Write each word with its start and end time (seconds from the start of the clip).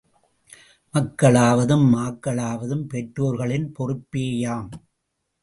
மக்களாவதும் 0.93 1.85
மாக்களாவதும் 1.93 2.83
பெற்றோர்களின் 2.87 3.71
பொறுப் 3.71 4.07
பேயாம். 4.11 4.69